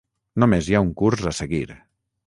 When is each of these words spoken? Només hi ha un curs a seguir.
Només 0.43 0.69
hi 0.71 0.79
ha 0.79 0.83
un 0.87 0.91
curs 1.03 1.31
a 1.33 1.37
seguir. 1.43 1.65